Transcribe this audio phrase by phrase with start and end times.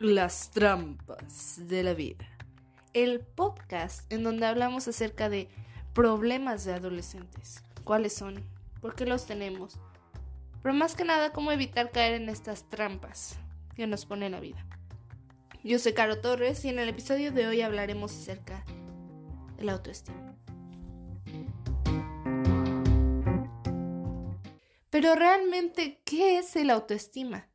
[0.00, 2.24] Las trampas de la vida.
[2.92, 5.48] El podcast en donde hablamos acerca de
[5.92, 7.64] problemas de adolescentes.
[7.82, 8.44] ¿Cuáles son?
[8.80, 9.80] ¿Por qué los tenemos?
[10.62, 13.40] Pero más que nada, cómo evitar caer en estas trampas
[13.74, 14.64] que nos pone la vida.
[15.64, 18.64] Yo soy Caro Torres y en el episodio de hoy hablaremos acerca
[19.56, 20.36] de la autoestima.
[24.90, 27.47] Pero realmente, ¿qué es el autoestima?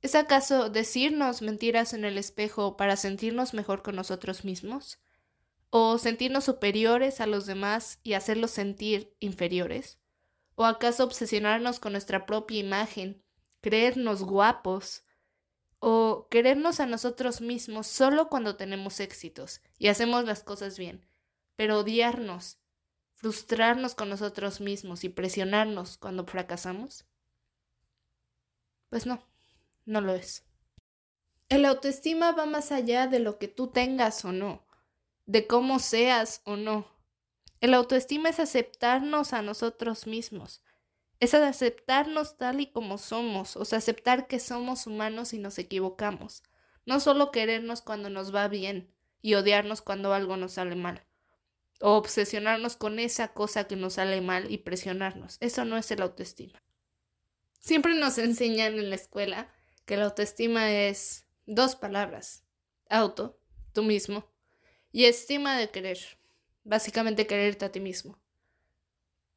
[0.00, 5.00] ¿Es acaso decirnos mentiras en el espejo para sentirnos mejor con nosotros mismos?
[5.70, 9.98] ¿O sentirnos superiores a los demás y hacerlos sentir inferiores?
[10.54, 13.22] ¿O acaso obsesionarnos con nuestra propia imagen,
[13.60, 15.04] creernos guapos?
[15.80, 21.06] ¿O querernos a nosotros mismos solo cuando tenemos éxitos y hacemos las cosas bien,
[21.56, 22.58] pero odiarnos
[23.14, 27.04] frustrarnos con nosotros mismos y presionarnos cuando fracasamos?
[28.90, 29.22] Pues no,
[29.88, 30.44] no lo es.
[31.48, 34.66] El autoestima va más allá de lo que tú tengas o no,
[35.26, 36.86] de cómo seas o no.
[37.60, 40.62] El autoestima es aceptarnos a nosotros mismos,
[41.20, 46.42] es aceptarnos tal y como somos, o sea, aceptar que somos humanos y nos equivocamos,
[46.84, 51.04] no solo querernos cuando nos va bien y odiarnos cuando algo nos sale mal
[51.80, 55.36] o obsesionarnos con esa cosa que nos sale mal y presionarnos.
[55.40, 56.62] Eso no es el autoestima.
[57.60, 59.48] Siempre nos enseñan en la escuela
[59.88, 62.44] que la autoestima es dos palabras.
[62.90, 63.40] Auto,
[63.72, 64.30] tú mismo,
[64.92, 65.98] y estima de querer.
[66.62, 68.20] Básicamente quererte a ti mismo.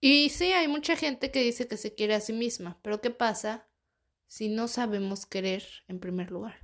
[0.02, 3.12] Y sí, hay mucha gente que dice que se quiere a sí misma, pero ¿qué
[3.12, 3.70] pasa
[4.28, 6.60] si no sabemos querer en primer lugar?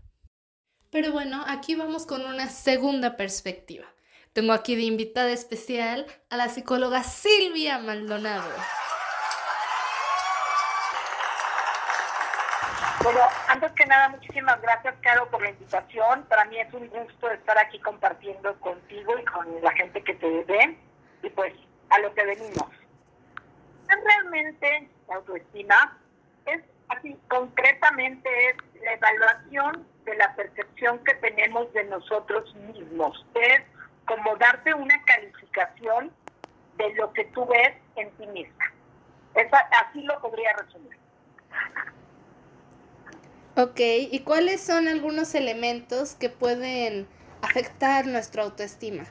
[0.90, 3.86] Pero bueno, aquí vamos con una segunda perspectiva.
[4.34, 8.52] Tengo aquí de invitada especial a la psicóloga Silvia Maldonado.
[13.08, 16.26] Bueno, antes que nada, muchísimas gracias, Caro, por la invitación.
[16.26, 20.44] Para mí es un gusto estar aquí compartiendo contigo y con la gente que te
[20.44, 20.78] ve.
[21.24, 21.54] Y pues,
[21.90, 22.68] a lo que venimos.
[23.88, 25.98] Realmente, la autoestima
[26.48, 33.26] es así, concretamente es la evaluación de la percepción que tenemos de nosotros mismos.
[33.36, 33.62] Es
[34.06, 36.12] como darte una calificación
[36.76, 38.66] de lo que tú ves en ti misma.
[39.82, 40.98] así lo podría resumir.
[43.60, 47.08] Ok, ¿y cuáles son algunos elementos que pueden
[47.42, 49.04] afectar nuestra autoestima?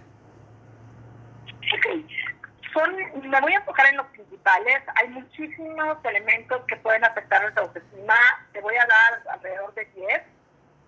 [2.73, 2.95] Son,
[3.29, 4.83] me voy a enfocar en los principales.
[4.95, 8.15] Hay muchísimos elementos que pueden afectar nuestra autoestima.
[8.53, 10.23] Te voy a dar alrededor de 10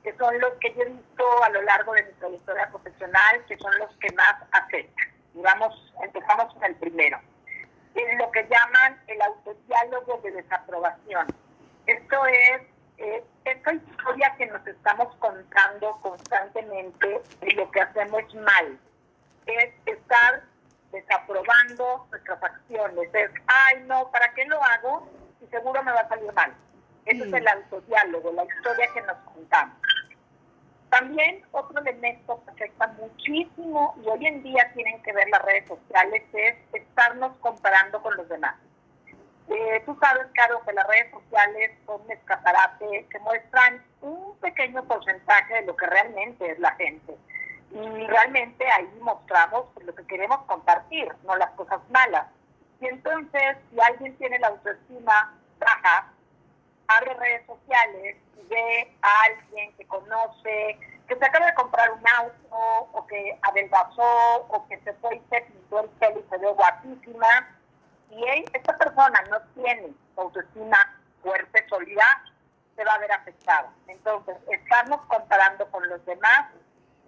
[0.05, 3.59] que son los que yo he visto a lo largo de mi trayectoria profesional, que
[3.59, 5.09] son los que más afectan.
[5.35, 7.19] Y vamos, empezamos con el primero.
[7.97, 11.27] Es lo que llaman el autodiálogo de desaprobación.
[11.87, 12.63] Esto es
[13.45, 18.79] esta historia que nos estamos contando constantemente de lo que hacemos mal.
[19.47, 20.43] Es estar
[20.93, 23.09] desaprobando nuestras acciones.
[23.15, 25.09] Es, ay, no, ¿para qué lo hago?
[25.41, 26.55] Y seguro me va a salir mal.
[27.05, 29.77] Ese es el autodiálogo, la historia que nos contamos.
[30.91, 35.69] También otro elemento que afecta muchísimo y hoy en día tienen que ver las redes
[35.69, 38.57] sociales es estarnos comparando con los demás.
[39.51, 44.85] Eh, tú sabes, Caro, que las redes sociales son un escaparate que muestran un pequeño
[44.85, 47.17] porcentaje de lo que realmente es la gente.
[47.71, 52.27] Y realmente ahí mostramos lo que queremos compartir, no las cosas malas.
[52.81, 56.13] Y entonces, si alguien tiene la autoestima baja,
[56.89, 60.79] abre redes sociales y ve a alguien que conoce,
[61.09, 65.23] que se acaba de comprar un auto, o que adelgazó, o que se fue y
[65.31, 67.58] se pintó el pelo y se ve guapísima,
[68.11, 72.25] y esta persona no tiene autoestima fuerte, sólida,
[72.77, 73.73] se va a ver afectada.
[73.87, 76.51] Entonces, estarnos comparando con los demás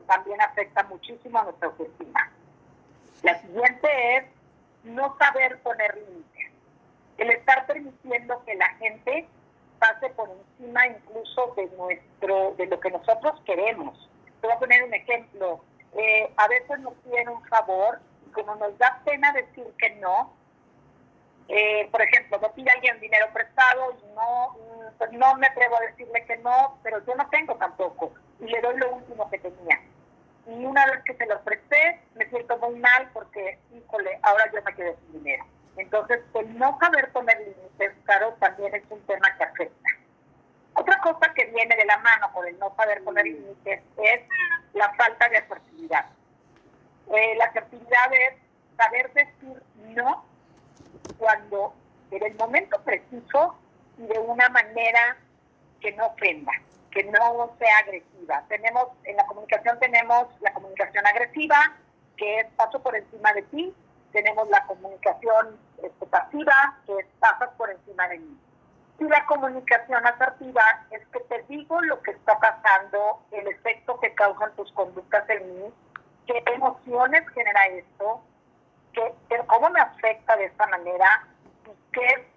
[0.06, 2.30] también afecta muchísimo a nuestra autoestima.
[3.22, 4.24] La siguiente es
[4.84, 6.52] no saber poner límites.
[7.18, 9.28] El estar permitiendo que la gente
[9.78, 14.08] pase por encima incluso de nuestro de lo que nosotros queremos.
[14.40, 15.60] Te voy a poner un ejemplo.
[15.94, 20.32] Eh, a veces nos piden un favor y como nos da pena decir que no,
[21.52, 25.76] eh, por ejemplo, me pide alguien dinero prestado y no, mm, pues no me atrevo
[25.76, 28.12] a decirle que no, pero yo no tengo tampoco.
[28.38, 29.28] Y le doy lo último
[30.50, 34.60] y una vez que se lo presté, me siento muy mal porque, híjole, ahora yo
[34.62, 35.44] me quedé sin dinero.
[35.76, 39.90] Entonces, el no saber poner límites, claro, también es un tema que afecta.
[40.74, 44.20] Otra cosa que viene de la mano con el no saber poner límites es
[44.72, 46.06] la falta de asertividad.
[47.12, 48.34] Eh, la asertividad es
[48.76, 49.62] saber decir
[49.94, 50.24] no
[51.18, 51.74] cuando
[52.10, 53.56] en el momento preciso
[53.98, 55.16] y de una manera
[55.80, 56.52] que no ofenda,
[56.90, 58.44] que no sea agresiva.
[58.48, 61.76] Tenemos, en la comunicación tenemos la comunicación agresiva,
[62.16, 63.74] que es paso por encima de ti,
[64.12, 68.36] tenemos la comunicación este, pasiva, que es pasas por encima de mí.
[68.98, 74.12] Y la comunicación asertiva es que te digo lo que está pasando, el efecto que
[74.14, 75.72] causan tus conductas en mí,
[76.26, 78.22] qué emociones genera esto,
[78.92, 79.14] qué,
[79.46, 81.26] cómo me afecta de esta manera
[81.66, 82.30] y qué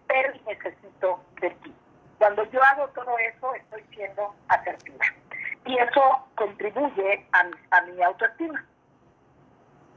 [0.45, 1.73] necesito de ti.
[2.17, 5.05] Cuando yo hago todo eso, estoy siendo asertiva.
[5.65, 8.63] Y eso contribuye a, a mi autoestima.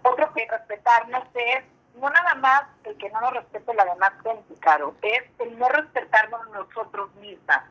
[0.02, 1.64] Otro que respetarnos es
[1.96, 5.68] no nada más el que no nos respete la demás gente, claro, es el no
[5.68, 7.62] respetarnos nosotros mismas.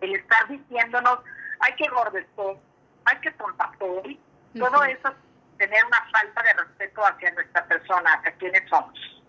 [0.00, 1.20] El estar diciéndonos,
[1.60, 2.56] hay que gordecer,
[3.04, 4.18] hay que tontapedir,
[4.58, 5.14] todo eso es
[5.58, 7.61] tener una falta de respeto hacia nuestra
[7.92, 9.22] persona, hacia quienes somos.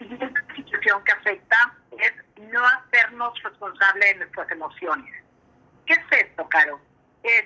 [0.00, 2.12] Y una situación que afecta es
[2.50, 5.24] no hacernos responsables de nuestras emociones.
[5.86, 6.80] ¿Qué es esto, Caro?
[7.22, 7.44] Es,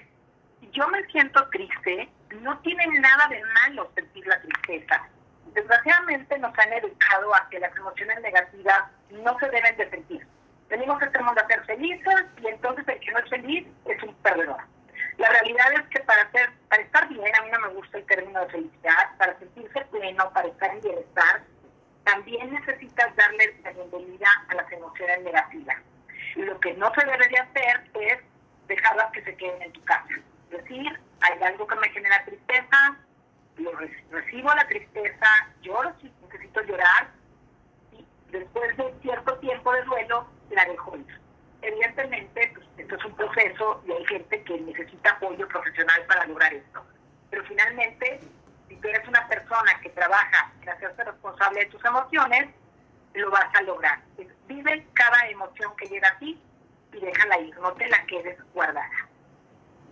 [0.73, 2.09] yo me siento triste,
[2.41, 5.09] no tiene nada de malo sentir la tristeza
[5.55, 10.27] desgraciadamente nos han educado a que las emociones negativas no se deben de sentir.
[10.69, 14.03] Tenemos que este mundo a ser felices y entonces el que no es feliz es
[14.03, 14.61] un perdedor.
[15.19, 18.07] La realidad es que para, ser, para estar bien, a mí no me gusta el
[18.07, 21.43] término de felicidad, para sentirse pleno, para estar en bienestar,
[22.05, 25.77] también necesitas darle la bienvenida a las emociones negativas.
[26.35, 28.19] Y lo que no se debe de hacer es
[28.67, 30.15] dejarlas que se queden en tu casa.
[30.51, 32.97] Es decir, hay algo que me genera tristeza,
[33.59, 33.73] lo
[34.11, 35.27] recibo la tristeza,
[35.61, 37.11] lloro si necesito llorar
[37.93, 41.22] y después de cierto tiempo de duelo la dejo ir.
[41.63, 46.53] Evidentemente, pues, esto es un proceso y hay gente que necesita apoyo profesional para lograr
[46.53, 46.85] esto.
[47.31, 48.21] Pero finalmente,
[48.69, 52.49] si tú eres una persona que trabaja en hacerse responsable de tus emociones,
[53.15, 54.01] lo vas a lograr.
[54.49, 56.41] Vive cada emoción que llega a ti
[56.93, 59.09] y déjala ir, no te la quedes guardada.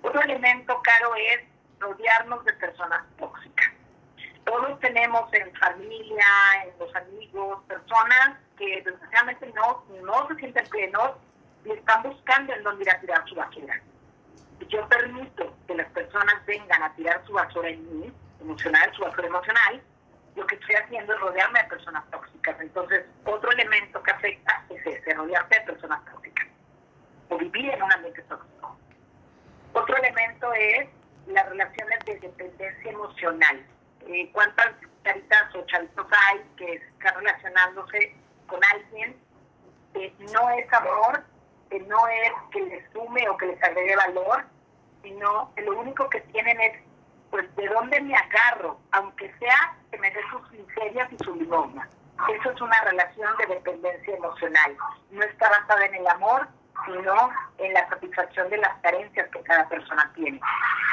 [0.02, 1.43] Otro elemento, Caro, es
[1.78, 3.70] rodearnos de personas tóxicas.
[4.44, 6.26] Todos tenemos en familia,
[6.64, 11.12] en los amigos, personas que desgraciadamente no, no se sienten plenos
[11.64, 13.80] y están buscando en dónde ir a tirar su basura.
[14.68, 19.26] Yo permito que las personas vengan a tirar su basura en mí, emocional, su basura
[19.26, 19.82] emocional,
[20.36, 22.60] lo que estoy haciendo es rodearme de personas tóxicas.
[22.60, 26.46] Entonces, otro elemento que afecta es ese, rodearse de personas tóxicas
[27.28, 28.76] o vivir en un ambiente tóxico.
[29.72, 30.88] Otro elemento es
[31.26, 33.66] las relaciones de dependencia emocional.
[34.06, 34.70] Eh, ¿Cuántas
[35.02, 38.14] caritas o chavitos hay que están relacionándose
[38.46, 39.16] con alguien
[39.92, 41.24] que no es amor,
[41.70, 44.44] que no es que les sume o que les agregue valor,
[45.02, 46.82] sino que lo único que tienen es,
[47.31, 48.78] pues, ¿de dónde me agarro?
[48.90, 51.88] Aunque sea que me dé sus miserias y su limosna.
[52.28, 54.76] Eso es una relación de dependencia emocional.
[55.11, 56.49] No está basada en el amor,
[56.84, 60.40] sino en la satisfacción de las carencias que cada persona tiene.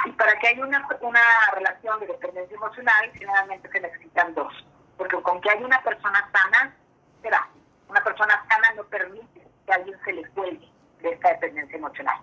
[0.06, 1.22] Y para que haya una, una
[1.54, 4.54] relación de dependencia emocional, generalmente se necesitan dos,
[4.98, 6.74] porque con que haya una persona sana,
[7.22, 7.48] será.
[7.90, 12.20] Una persona sana no permite que alguien se le cuelgue de esta dependencia emocional.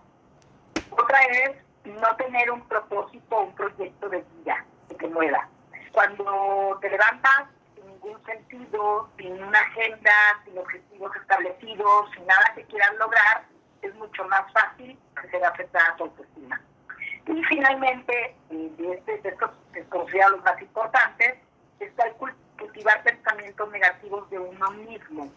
[0.90, 5.48] Otra es no tener un propósito un proyecto de vida que te mueva.
[5.92, 10.12] Cuando te levantas sin ningún sentido, sin una agenda,
[10.44, 13.44] sin objetivos establecidos, sin nada que quieras lograr,
[13.82, 16.60] es mucho más fácil que se afectada a tu autoestima.
[17.26, 19.50] Y finalmente, de, este, de estos
[19.88, 21.34] considerados los más importantes,
[21.80, 22.14] está el
[22.58, 25.30] cultivar pensamientos negativos de uno mismo.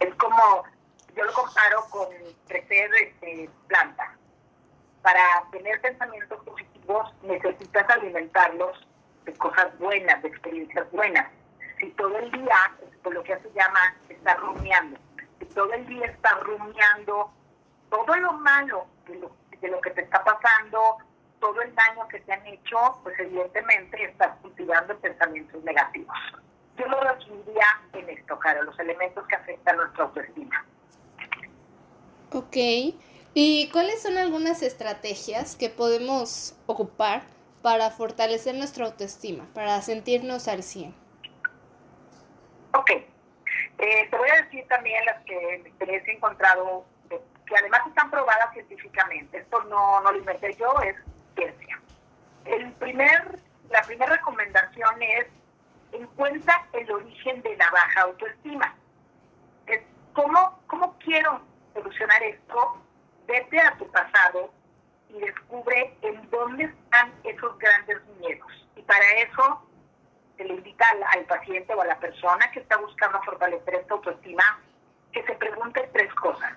[0.00, 0.64] Es como,
[1.16, 2.08] yo lo comparo con
[2.46, 4.10] crecer este, plantas.
[5.02, 8.86] Para tener pensamientos positivos necesitas alimentarlos
[9.24, 11.26] de cosas buenas, de experiencias buenas.
[11.78, 14.98] Si todo el día, por lo que se llama, está rumiando,
[15.38, 17.30] si todo el día está rumiando
[17.90, 20.98] todo lo malo de lo, que te está pasando,
[21.40, 26.16] todo el daño que te han hecho, pues evidentemente estás cultivando pensamientos negativos.
[26.76, 30.64] Yo lo resumiría en esto, Caro, los elementos que afectan nuestra autoestima.
[32.36, 32.56] Ok.
[33.32, 37.22] ¿Y cuáles son algunas estrategias que podemos ocupar
[37.62, 40.94] para fortalecer nuestra autoestima, para sentirnos al 100?
[42.74, 42.90] Ok.
[42.90, 48.52] Eh, te voy a decir también las que me he encontrado que además están probadas
[48.52, 49.38] científicamente.
[49.38, 50.96] Esto no, no lo inventé yo, es
[51.36, 51.80] ciencia.
[52.44, 53.38] el primer,
[53.70, 55.26] la primera recomendación es
[55.92, 58.74] encuentra el origen de la baja autoestima.
[60.12, 61.40] ¿Cómo, ¿Cómo quiero
[61.86, 62.82] solucionar esto?
[63.26, 64.52] Vete a tu pasado
[65.08, 68.50] y descubre en dónde están esos grandes miedos.
[68.76, 69.62] Y para eso
[70.36, 74.60] se le invita al, paciente o a la persona que está buscando fortalecer esta autoestima
[75.12, 76.52] que se pregunte tres cosas.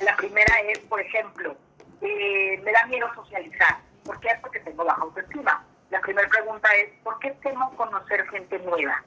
[0.00, 1.56] La primera es, por ejemplo,
[2.00, 3.78] eh, me da miedo socializar.
[4.04, 4.30] ¿Por qué?
[4.40, 5.64] Porque tengo baja autoestima.
[5.90, 9.02] La primera pregunta es, ¿por qué temo conocer gente nueva?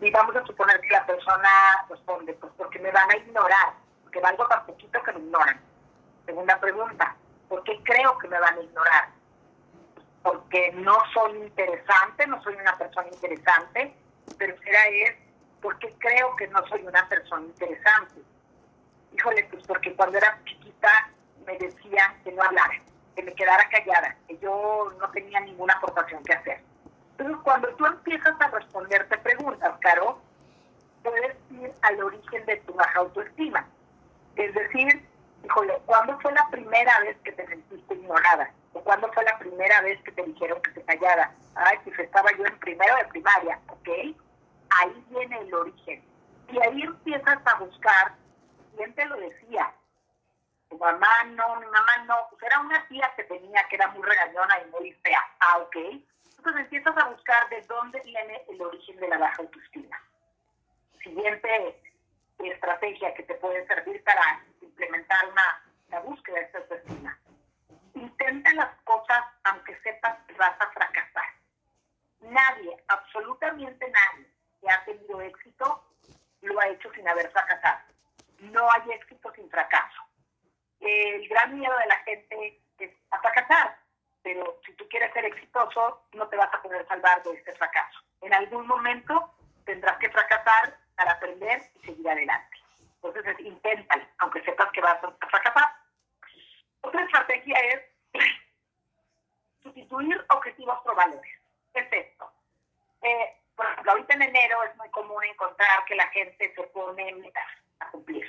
[0.00, 1.48] Y, vamos a suponer que la persona
[1.88, 3.74] responde, pues porque me van a ignorar,
[4.10, 5.60] porque valgo tan poquito que me ignoran.
[6.26, 7.14] Segunda pregunta,
[7.48, 9.08] ¿por qué creo que me van a ignorar?
[10.24, 13.94] Porque no soy interesante, no soy una persona interesante.
[14.36, 15.16] Tercera es,
[15.62, 18.20] ¿por qué creo que no soy una persona interesante?
[19.12, 21.10] Híjole, pues porque cuando era chiquita
[21.46, 22.82] me decían que no hablara,
[23.14, 26.60] que me quedara callada, que yo no tenía ninguna aportación que hacer.
[27.12, 30.20] Entonces, cuando tú empiezas a responderte preguntas, Caro,
[31.04, 33.68] puedes ir al origen de tu baja autoestima.
[34.36, 35.08] Es decir,
[35.44, 38.52] híjole, ¿cuándo fue la primera vez que te sentiste ignorada?
[38.72, 41.32] ¿O cuándo fue la primera vez que te dijeron que te callara?
[41.54, 43.88] Ay, pues estaba yo en primero de primaria, ¿ok?
[44.70, 46.04] Ahí viene el origen.
[46.48, 48.14] Y ahí empiezas a buscar
[48.76, 49.72] quién te lo decía,
[50.70, 54.02] tu mamá no, mi mamá no, pues era una tía que tenía que era muy
[54.02, 55.20] regañona y muy fea.
[55.40, 55.76] Ah, ok.
[56.38, 60.00] Entonces empiezas a buscar de dónde viene el origen de la baja autoestima.
[61.02, 61.82] Siguiente
[62.48, 67.18] estrategia que te puede servir para implementar una, la búsqueda de esta autoestima.
[67.94, 71.34] Intenta las cosas aunque sepas que vas a fracasar.
[72.20, 74.26] Nadie, absolutamente nadie
[74.60, 75.84] que ha tenido éxito
[76.42, 77.80] lo ha hecho sin haber fracasado.
[78.40, 80.10] No hay éxito sin fracaso
[80.80, 83.76] el gran miedo de la gente es a fracasar,
[84.22, 88.00] pero si tú quieres ser exitoso, no te vas a poder salvar de este fracaso.
[88.22, 92.58] En algún momento tendrás que fracasar para aprender y seguir adelante.
[93.02, 95.74] Entonces, inténtalo, aunque sepas que vas a fracasar.
[96.82, 97.80] Otra estrategia es
[99.62, 101.32] sustituir objetivos por valores.
[101.72, 102.30] ¿Qué es esto?
[103.00, 107.14] Eh, por ejemplo, ahorita en enero es muy común encontrar que la gente se pone
[107.14, 108.26] metas a cumplir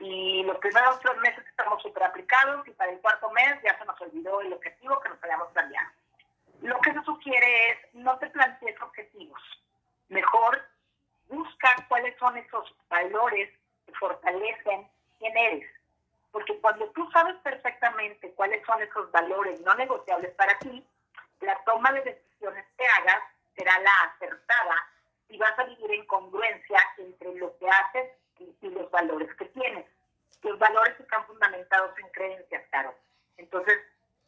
[0.00, 3.84] y los primeros tres meses estamos súper aplicados y para el cuarto mes ya se
[3.84, 5.90] nos olvidó el objetivo que nos habíamos planeado.
[6.62, 9.40] Lo que se sugiere es no te plantees objetivos.
[10.08, 10.64] Mejor
[11.28, 13.50] busca cuáles son esos valores
[13.86, 15.70] que fortalecen quién eres.
[16.30, 20.84] Porque cuando tú sabes perfectamente cuáles son esos valores no negociables para ti,
[21.40, 23.22] la toma de decisiones que hagas
[23.56, 24.86] será la acertada
[25.28, 29.86] y vas a vivir en congruencia entre lo que haces y, los valores que tienes.
[30.42, 32.94] Los valores están fundamentados en creencias, claro.
[33.36, 33.78] Entonces,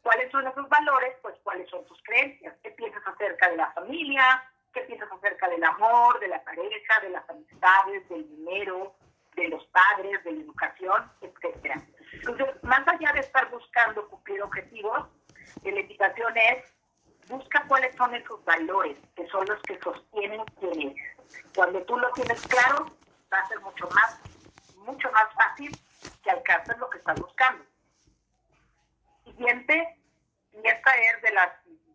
[0.03, 1.17] ¿cuáles son esos valores?
[1.23, 2.55] Pues, ¿cuáles son tus creencias?
[2.63, 4.50] ¿Qué piensas acerca de la familia?
[4.73, 8.95] ¿Qué piensas acerca del amor, de la pareja, de las amistades, del dinero,
[9.35, 11.83] de los padres, de la educación, etcétera?
[12.13, 15.09] Entonces, más allá de estar buscando cumplir objetivos,
[15.65, 16.65] la invitación es
[17.31, 21.17] busca cuáles son esos valores que son los que sostienen quién eres.
[21.55, 22.87] Cuando tú lo tienes claro,
[23.33, 24.21] va a ser mucho más,
[24.77, 25.71] mucho más fácil
[26.23, 27.65] que alcances lo que estás buscando.
[29.25, 29.97] Siguiente,
[30.53, 31.51] y esta es de las,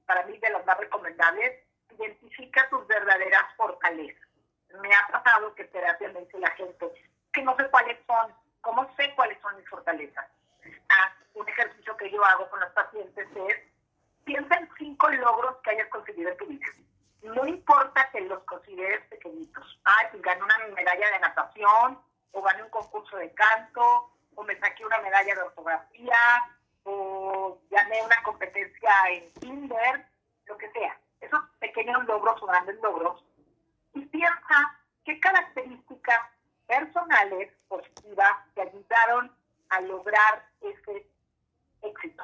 [0.05, 1.64] para mí de las más recomendables,
[1.95, 4.27] identifica tus verdaderas fortalezas.
[4.81, 6.91] Me ha pasado que terapia me dice la gente
[7.31, 10.25] que no sé cuáles son, cómo sé cuáles son mis fortalezas.
[10.89, 13.57] Ah, un ejercicio que yo hago con los pacientes es,
[14.23, 16.67] piensa en cinco logros que hayas conseguido en tu vida
[17.33, 19.79] no importa que los consideres pequeñitos.
[19.83, 21.99] Ay, pues gané una medalla de natación,
[22.31, 26.17] o gané un concurso de canto, o me saqué una medalla de ortografía,
[26.83, 30.05] o gané una competencia en Tinder,
[30.45, 30.97] lo que sea.
[31.75, 33.21] Pequeños logros o grandes logros.
[33.93, 36.21] Y piensa qué características
[36.67, 39.35] personales positivas te ayudaron
[39.69, 41.05] a lograr ese
[41.81, 42.23] éxito.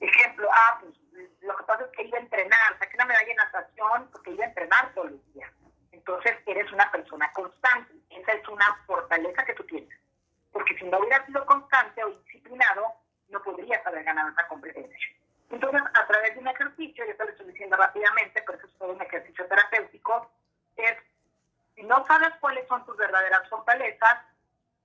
[0.00, 0.92] Ejemplo, ah, pues
[1.40, 4.44] lo que pasa es que iba a entrenar, saqué una medalla de natación porque iba
[4.44, 5.52] a entrenar todos los días.
[5.92, 7.94] Entonces eres una persona constante.
[8.10, 9.96] Esa es una fortaleza que tú tienes.
[10.50, 12.92] Porque si no hubieras sido constante o disciplinado,
[13.28, 15.17] no podrías haber ganado esa competencia.
[15.50, 18.92] Entonces, a través de un ejercicio, yo te lo estoy diciendo rápidamente, pero es todo
[18.92, 20.30] un ejercicio terapéutico,
[20.76, 20.96] es,
[21.74, 24.18] si no sabes cuáles son tus verdaderas fortalezas,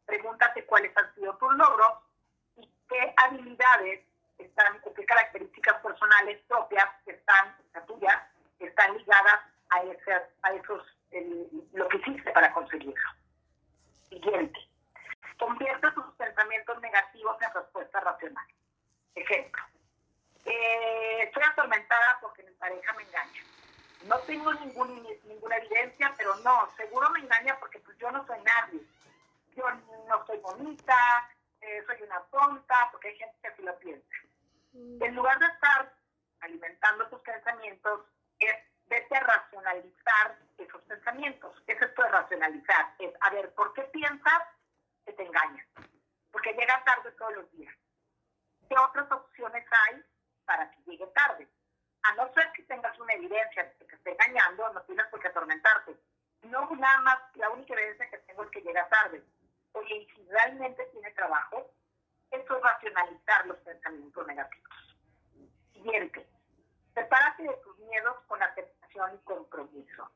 [0.06, 2.00] pregúntate cuáles han sido tus logros
[2.58, 4.06] y qué habilidades
[4.38, 8.30] están, o qué características personales propias están, la tuya,
[8.60, 10.84] están ligadas a, ese, a esos,
[11.74, 13.10] lo que hiciste para conseguirlo.
[14.10, 14.60] Siguiente.
[15.38, 18.56] Convierte tus pensamientos negativos en respuestas racionales.
[19.16, 19.64] Ejemplo
[20.46, 23.42] eh, estoy atormentada porque mi pareja me engaña.
[24.08, 28.40] No tengo ningún, ninguna evidencia, pero no, seguro me engaña porque pues, yo no soy
[28.42, 28.82] nadie.
[29.56, 29.66] Yo
[30.10, 31.30] no soy bonita,
[31.62, 34.16] eh, soy una tonta, porque hay gente que así lo piensa.
[34.74, 35.04] Mm.
[35.04, 35.94] En lugar de estar
[36.42, 38.02] alimentando tus pensamientos,
[38.40, 38.56] es
[38.88, 41.56] vete a racionalizar esos pensamientos.
[41.68, 44.44] Es esto de racionalizar, es a ver, ¿por qué piensas
[45.06, 45.66] que te engañas?
[46.32, 47.74] Porque llega tarde todos los días.
[48.68, 50.04] ¿Qué otras opciones hay
[50.46, 51.48] para que llegue tarde?
[52.04, 55.20] A no ser que tengas una evidencia de que te esté engañando, no tienes por
[55.22, 55.96] qué atormentarte.
[56.44, 59.24] No, nada más, la única evidencia que tengo es que llega tarde.
[59.74, 61.72] Oye, y si realmente tiene trabajo,
[62.32, 64.98] eso es racionalizar los pensamientos negativos.
[65.72, 66.28] Siguiente,
[66.94, 70.12] sepárate de tus miedos con aceptación y compromiso.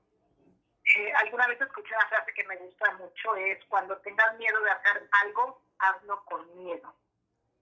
[0.95, 4.71] Eh, alguna vez escuché una frase que me gusta mucho, es cuando tengas miedo de
[4.71, 6.95] hacer algo, hazlo con miedo.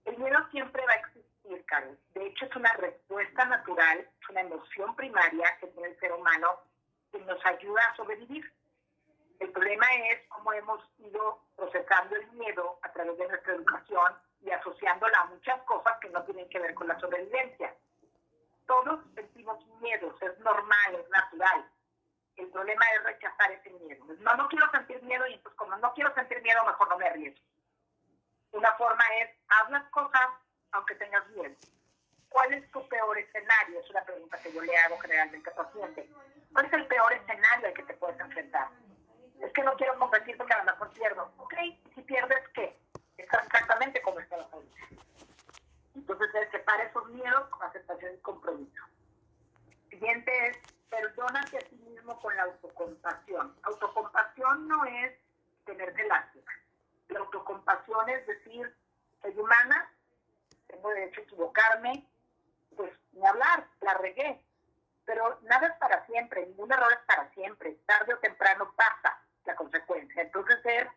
[0.04, 1.24] El miedo siempre va a existir,
[1.66, 1.98] Karen.
[2.14, 6.60] De hecho, es una respuesta natural, es una emoción primaria que tiene el ser humano
[7.12, 8.52] que nos ayuda a sobrevivir.
[9.38, 14.50] El problema es cómo hemos ido procesando el miedo a través de nuestra educación y
[14.50, 17.74] asociándola a muchas cosas que no tienen que ver con la sobrevivencia.
[18.66, 21.70] Todos sentimos miedos, es normal, es natural.
[22.36, 24.04] El problema es rechazar ese miedo.
[24.20, 27.06] No, no quiero sentir miedo y entonces como no quiero sentir miedo, mejor no me
[27.06, 27.44] arriesgo.
[28.52, 30.28] Una forma es, haz las cosas
[30.72, 31.54] aunque tengas miedo.
[32.28, 33.80] ¿Cuál es tu peor escenario?
[33.80, 36.10] Es una pregunta que yo le hago generalmente al paciente.
[36.52, 38.68] ¿Cuál es el peor escenario al que te puedes enfrentar?
[39.40, 41.32] Es que no quiero competir porque a lo mejor pierdo.
[41.38, 41.54] Ok,
[41.94, 42.78] si pierdes, ¿qué?
[43.16, 44.64] Estás exactamente como está la salud.
[45.94, 48.82] Entonces, se separa esos miedos con aceptación y compromiso.
[49.88, 50.58] Siguiente es,
[50.90, 53.56] perdónate a ti mismo con la autocompasión.
[53.62, 55.14] Autocompasión no es
[55.64, 56.52] tenerte lástima.
[57.08, 58.76] La autocompasión es decir,
[59.22, 59.90] soy humana,
[60.66, 62.06] tengo derecho a equivocarme,
[62.76, 64.40] pues ni hablar, la regué.
[65.04, 67.76] Pero nada es para siempre, ningún error es para siempre.
[67.86, 70.22] Tarde o temprano pasa la consecuencia.
[70.22, 70.88] Entonces es,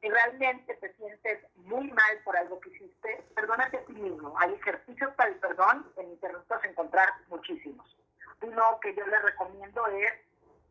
[0.00, 4.34] si realmente te sientes muy mal por algo que hiciste, perdónate a ti mismo.
[4.38, 7.96] Hay ejercicios para el perdón, en internet puedes encontrar muchísimos.
[8.40, 10.12] Uno que yo les recomiendo es,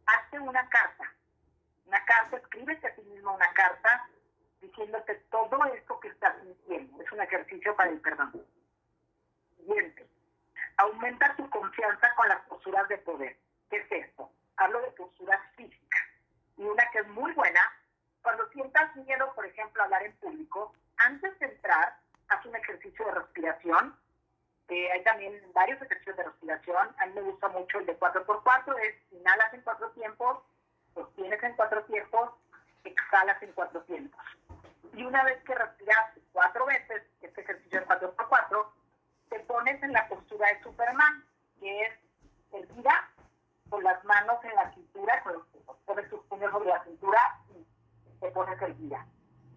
[0.05, 1.13] hazte una carta.
[1.85, 4.07] Una carta, escríbete a ti mismo una carta
[4.63, 7.03] diciéndote todo esto que estás sintiendo.
[7.03, 8.45] Es un ejercicio para el perdón.
[9.57, 10.07] Siguiente.
[10.77, 13.37] Aumenta tu confianza con las posturas de poder.
[13.69, 14.31] ¿Qué es esto?
[14.57, 16.01] Hablo de posturas físicas.
[16.57, 17.61] Y una que es muy buena,
[18.21, 21.97] cuando sientas miedo, por ejemplo, a hablar en público, antes de entrar,
[22.29, 23.95] haz un ejercicio de respiración.
[24.69, 26.95] Eh, hay también varios ejercicios de respiración.
[26.97, 30.39] A mí me gusta mucho el de 4x4, es inhalas en cuatro tiempos,
[30.93, 32.31] sostienes en cuatro tiempos,
[32.83, 34.23] exhalas en cuatro tiempos.
[34.95, 38.67] Y una vez que respiras cuatro veces, este ejercicio de 4x4,
[39.29, 41.25] te pones en la postura de Superman,
[41.59, 41.93] que es
[42.51, 43.09] erguida
[43.69, 47.19] con las manos en la cintura, con los, pones tus puños sobre la cintura
[47.55, 49.05] y te pones erguida.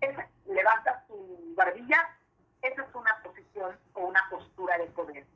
[0.01, 2.17] Es, levantas tu barbilla,
[2.63, 5.27] esa es una posición o una postura de poder.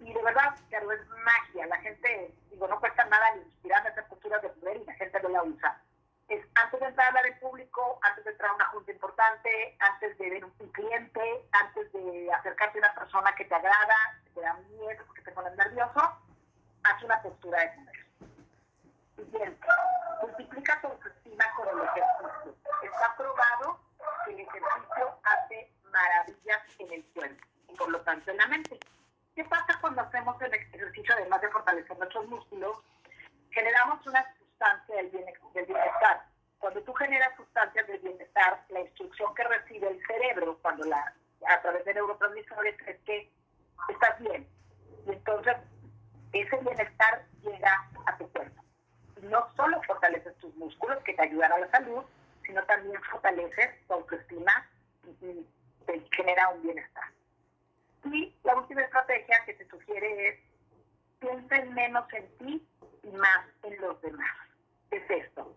[0.00, 1.66] Y de verdad, claro, es magia.
[1.66, 5.20] La gente, digo, no cuesta nada ni inspirar esas posturas de poder y la gente
[5.22, 5.83] no la usa
[6.28, 9.76] es antes de entrar a hablar en público, antes de entrar a una junta importante,
[9.80, 14.30] antes de ver un, cliente, antes de acercarte a una persona que te agrada, que
[14.30, 16.00] te da miedo, que te pone nervioso,
[16.82, 18.06] haz una postura de poder.
[19.16, 19.66] Siguiente,
[20.22, 22.54] multiplica tu autoestima con el ejercicio.
[22.82, 23.80] Está probado
[24.24, 28.78] que el ejercicio hace maravillas en el cuerpo y por lo tanto en la mente.
[29.34, 32.78] ¿Qué pasa cuando hacemos el ejercicio, además de fortalecer nuestros músculos?
[33.50, 34.24] Generamos una
[34.54, 35.10] sustancia del
[35.66, 36.24] bienestar.
[36.58, 41.12] Cuando tú generas sustancias del bienestar, la instrucción que recibe el cerebro cuando la,
[41.46, 43.30] a través de neurotransmisores es que
[43.88, 44.46] estás bien.
[45.06, 45.56] Y entonces
[46.32, 48.62] ese bienestar llega a tu cuerpo.
[49.22, 52.02] Y no solo fortaleces tus músculos que te ayudan a la salud,
[52.46, 54.66] sino también fortaleces tu autoestima
[55.20, 55.46] y,
[55.86, 57.04] te genera un bienestar.
[58.04, 60.38] Y la última estrategia que te sugiere es
[61.18, 62.68] piensa menos en ti
[63.02, 64.43] y más en los demás
[64.90, 65.56] es esto.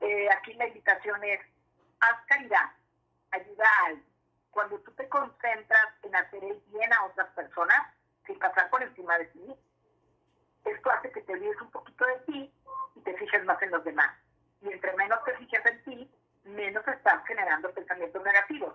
[0.00, 1.40] Eh, aquí la invitación es,
[2.00, 2.72] haz caridad,
[3.30, 4.12] ayuda a alguien.
[4.50, 7.94] Cuando tú te concentras en hacer el bien a otras personas,
[8.26, 9.54] sin pasar por encima de ti,
[10.64, 12.54] esto hace que te olvides un poquito de ti
[12.94, 14.10] y te fijes más en los demás.
[14.60, 18.74] Y entre menos te fijes en ti, menos estás generando pensamientos negativos.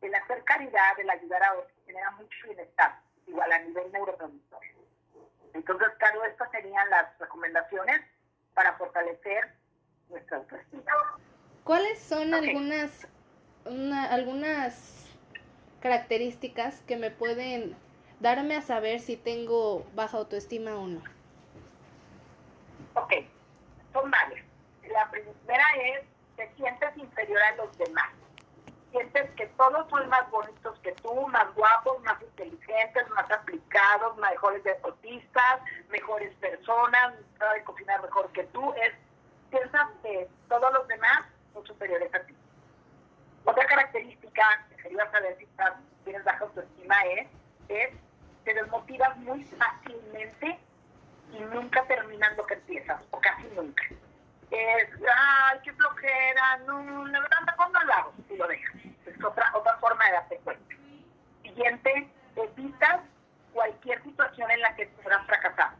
[0.00, 4.60] El hacer caridad, el ayudar a otros, genera mucho bienestar, igual a nivel neurotransmisor.
[5.54, 8.00] Entonces, claro, estas serían las recomendaciones
[8.54, 9.54] para fortalecer
[10.08, 10.92] nuestra autoestima.
[11.64, 13.08] ¿Cuáles son algunas,
[14.10, 15.06] algunas
[15.80, 17.76] características que me pueden
[18.20, 21.02] darme a saber si tengo baja autoestima o no?
[22.94, 23.12] Ok,
[23.92, 24.44] son varias.
[24.90, 26.04] La primera es,
[26.36, 28.10] te sientes inferior a los demás.
[28.94, 34.62] Sientes que todos son más bonitos que tú, más guapos, más inteligentes, más aplicados, mejores
[34.62, 38.92] deportistas, mejores personas, saben cocinar mejor que tú, es
[39.50, 42.36] piensas que todos los demás son superiores a ti.
[43.44, 45.48] Otra característica que quería saber si
[46.04, 47.28] tienes baja autoestima es,
[47.68, 47.90] es
[48.44, 50.58] te desmotivas muy fácilmente
[51.32, 53.82] y nunca terminas lo que empiezas, o casi nunca.
[54.52, 58.83] Es, ay, qué flojera, no, la verdad mejor no lo hago, y lo dejas.
[59.24, 60.74] Otra, otra forma de darte cuenta.
[61.42, 63.00] Siguiente, evitas
[63.52, 65.70] cualquier situación en la que puedas fracasar.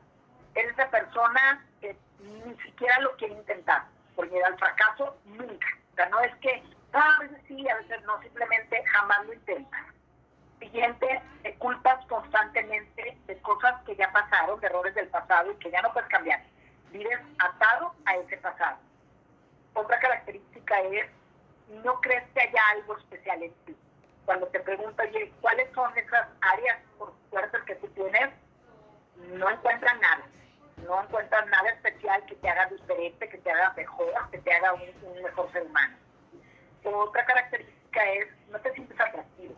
[0.54, 5.66] Eres esa persona que ni siquiera lo quiere intentar, porque al fracaso nunca.
[5.92, 9.34] O sea, no es que ah, a veces sí, a veces no, simplemente jamás lo
[9.34, 9.80] intentas.
[10.60, 15.70] Siguiente, te culpas constantemente de cosas que ya pasaron, de errores del pasado y que
[15.70, 16.40] ya no puedes cambiar.
[16.90, 18.78] Vives atado a ese pasado.
[19.74, 21.10] Otra característica es,
[21.84, 23.76] no crees que haya algo especial en ti.
[24.24, 26.78] Cuando te pregunto, oye, ¿cuáles son esas áreas
[27.30, 28.30] fuertes que tú tienes?
[29.32, 30.24] No encuentran nada.
[30.86, 34.72] No encuentran nada especial que te haga diferente, que te haga mejor, que te haga
[34.74, 35.96] un mejor ser humano.
[36.84, 39.54] Otra característica es, no te sientes atractivo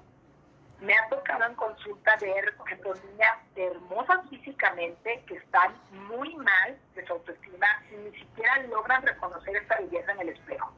[0.81, 5.75] me ha tocado en consulta ver, por ejemplo, niñas hermosas físicamente que están
[6.09, 10.73] muy mal de su autoestima y ni siquiera logran reconocer esta belleza en el espejo.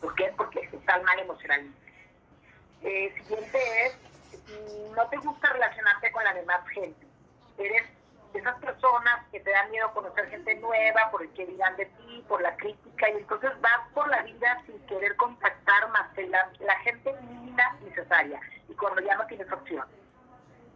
[0.00, 0.32] ¿Por qué?
[0.36, 1.78] Porque están mal emocionalmente.
[2.82, 3.98] Eh, siguiente es,
[4.94, 7.06] no te gusta relacionarte con la demás gente.
[7.58, 7.86] Eres
[8.32, 11.86] de esas personas que te dan miedo conocer gente nueva, por el que dirán de
[11.86, 16.26] ti, por la crítica, y entonces vas por la vida sin querer contactar más que
[16.26, 19.86] la, la gente mínima necesaria y cuando ya no tienes opción.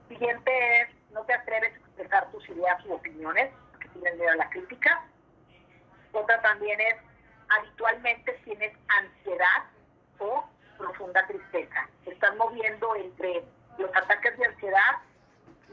[0.08, 4.36] Siguiente es, no te atreves a expresar tus ideas u opiniones, porque tienes miedo a
[4.36, 5.04] la crítica.
[6.12, 6.96] Otra también es,
[7.50, 9.64] habitualmente tienes ansiedad
[10.18, 10.44] o
[10.78, 11.88] profunda tristeza.
[12.04, 13.44] Te estás moviendo entre
[13.78, 14.98] los ataques de ansiedad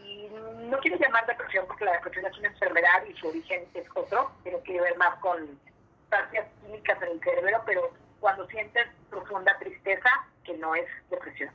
[0.04, 0.30] y
[0.70, 4.32] no quiero llamar depresión porque la depresión es una enfermedad y su origen es otro,
[4.44, 5.60] tiene que ver más con
[6.02, 10.10] sustancias químicas en el cerebro, pero cuando sientes profunda tristeza,
[10.44, 11.52] que no es depresión.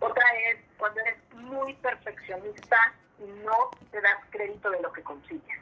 [0.00, 2.76] Otra es cuando eres muy perfeccionista
[3.18, 5.58] y no te das crédito de lo que consigues.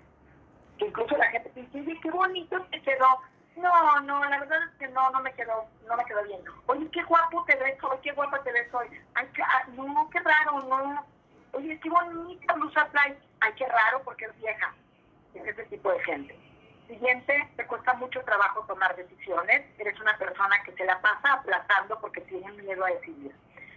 [0.78, 3.22] Que incluso la gente te dice, qué bonito te quedó.
[3.56, 6.40] No, no, la verdad es que no, no me quedó, no me quedó bien.
[6.66, 8.88] Oye, qué guapo te ves hoy, qué guapa te ves hoy.
[9.14, 11.06] Ay, qué, ah, no, qué raro, no.
[11.52, 13.18] Oye, qué bonita blusa trae.
[13.40, 14.74] Ay, qué raro porque es vieja.
[15.34, 16.38] Es ese tipo de gente.
[16.88, 19.64] Siguiente, te cuesta mucho trabajo tomar decisiones.
[19.78, 23.34] Eres una persona que se la pasa aplazando porque tiene miedo a decidir.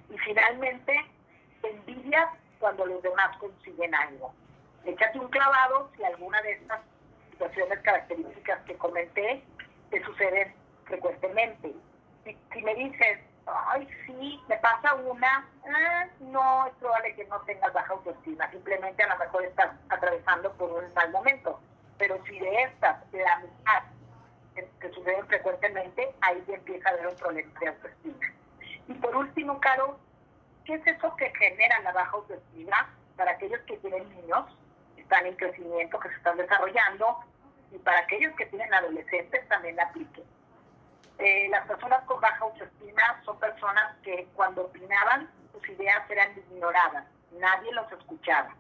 [0.10, 1.06] Y finalmente,
[1.64, 4.34] envidias cuando los demás consiguen algo.
[4.86, 6.82] Échate un clavado si alguna de estas
[7.32, 9.44] situaciones características que comenté
[9.96, 10.54] te suceden
[10.84, 11.74] frecuentemente.
[12.26, 17.72] Si, me dices, ay, sí, me pasa una, ah, no es probable que no tengas
[17.72, 21.62] baja autoestima, simplemente a lo mejor estás atravesando por un mal momento.
[21.98, 23.84] Pero si de estas, la mitad
[24.82, 28.28] que suceden frecuentemente, ahí empieza a haber un problema de autoestima.
[28.88, 29.98] Y por último, Caro,
[30.66, 34.46] ¿qué es eso que genera la baja autoestima para aquellos que tienen niños,
[34.96, 37.24] que están en crecimiento, que se están desarrollando,
[37.76, 40.24] y para aquellos que tienen adolescentes también aplique?
[41.18, 47.06] Eh, las personas con baja autoestima son personas que cuando opinaban sus ideas eran ignoradas,
[47.40, 48.54] nadie los escuchaba.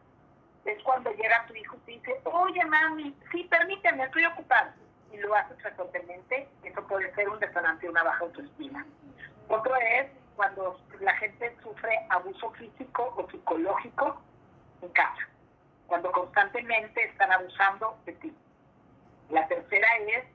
[0.65, 4.71] Es cuando llega tu hijo y te dice, oye mami, sí, permíteme, estoy ocupado.
[5.11, 8.85] Y lo haces frecuentemente, eso puede ser un detonante de una baja autoestima.
[9.47, 14.21] Otro es cuando la gente sufre abuso físico o psicológico
[14.81, 15.29] en casa,
[15.87, 18.35] cuando constantemente están abusando de ti.
[19.29, 20.25] La tercera es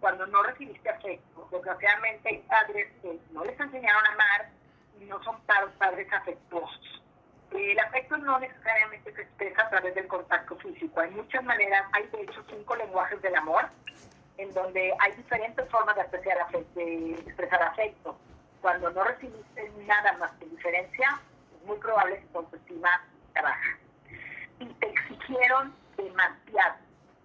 [0.00, 1.48] cuando no recibiste afecto.
[1.50, 4.50] Desgraciadamente hay padres que no les enseñaron a amar
[5.00, 7.02] y no son padres afectuosos.
[7.52, 11.00] El afecto no necesariamente se expresa a través del contacto físico.
[11.00, 13.68] Hay muchas maneras, hay de hecho cinco lenguajes del amor,
[14.38, 16.02] en donde hay diferentes formas de,
[17.26, 18.16] expresar afecto
[18.60, 21.20] cuando no recibiste nada más que diferencia,
[21.56, 23.78] es muy probable que tu autoestima trabaja.
[24.60, 26.76] Y te exigieron demasiado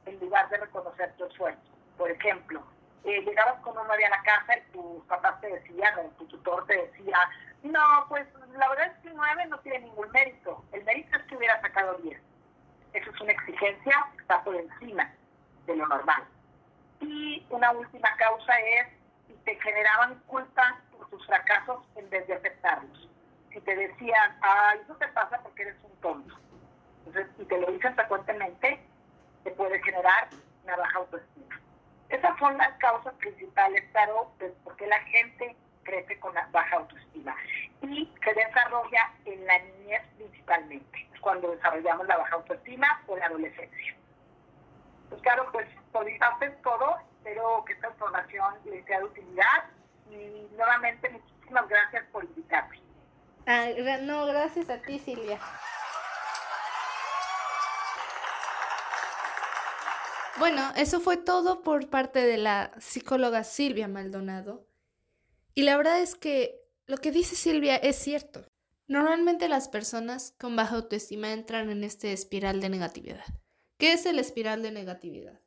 [0.08, 1.62] en lugar de reconocer tu esfuerzo.
[1.98, 2.64] Por ejemplo,
[3.04, 6.26] eh, llegabas con un novia a la casa y tus papás te decían, o tu
[6.28, 7.18] tutor te decía,
[7.64, 10.64] no, pues la verdad es que nueve no tiene ningún mérito.
[10.72, 12.20] El mérito es que hubiera sacado 10.
[12.94, 15.12] Eso es una exigencia que está por encima
[15.66, 16.24] de lo normal.
[17.02, 18.88] Y una última causa es
[19.28, 23.10] si te generaban culpa tus fracasos en vez de aceptarlos.
[23.52, 26.36] Si te decían, ah, eso te pasa porque eres un tonto,
[27.08, 28.80] entonces, si te lo dicen frecuentemente,
[29.48, 30.28] te puede generar
[30.66, 31.62] una baja autoestima.
[32.10, 36.46] Esas son las causas principales, claro, de por qué la gente crece con la
[38.34, 43.96] desarrolla en la niñez principalmente, cuando desarrollamos la baja autoestima o la adolescencia.
[45.10, 45.66] Pues claro, pues
[46.48, 46.98] es todo.
[47.20, 49.64] Espero que esta información les sea de utilidad
[50.10, 52.82] y nuevamente muchísimas gracias por invitarme.
[53.46, 53.68] Ah,
[54.02, 55.40] no, gracias a ti, Silvia.
[60.40, 64.68] Bueno, eso fue todo por parte de la psicóloga Silvia Maldonado.
[65.56, 68.46] Y la verdad es que lo que dice Silvia es cierto.
[68.88, 73.26] Normalmente las personas con baja autoestima entran en este espiral de negatividad.
[73.78, 75.42] ¿Qué es el espiral de negatividad?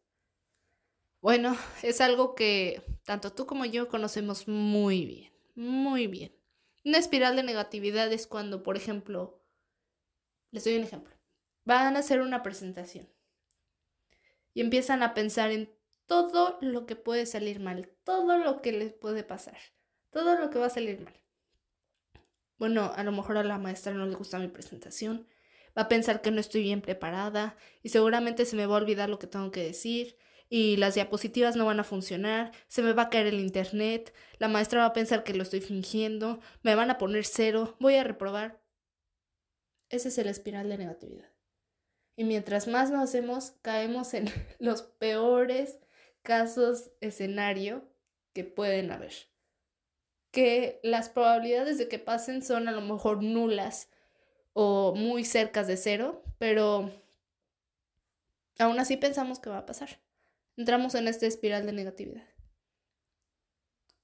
[1.23, 6.35] Bueno, es algo que tanto tú como yo conocemos muy bien, muy bien.
[6.85, 9.41] Una espiral de negatividad es cuando, por ejemplo,
[10.51, 11.15] les doy un ejemplo,
[11.65, 13.09] van a hacer una presentación
[14.61, 15.73] empiezan a pensar en
[16.07, 19.59] todo lo que puede salir mal, todo lo que les puede pasar,
[20.11, 21.15] todo lo que va a salir mal.
[22.59, 25.27] Bueno, a lo mejor a la maestra no le gusta mi presentación,
[25.77, 29.09] va a pensar que no estoy bien preparada y seguramente se me va a olvidar
[29.09, 30.17] lo que tengo que decir
[30.49, 34.49] y las diapositivas no van a funcionar, se me va a caer el internet, la
[34.49, 38.05] maestra va a pensar que lo estoy fingiendo, me van a poner cero, voy a
[38.05, 38.61] reprobar.
[39.89, 41.30] Ese es el espiral de negatividad.
[42.21, 44.27] Y mientras más nos hacemos, caemos en
[44.59, 45.79] los peores
[46.21, 47.89] casos escenario
[48.35, 49.15] que pueden haber.
[50.31, 53.89] Que las probabilidades de que pasen son a lo mejor nulas
[54.53, 56.93] o muy cercas de cero, pero
[58.59, 59.89] aún así pensamos que va a pasar.
[60.59, 62.29] Entramos en esta espiral de negatividad.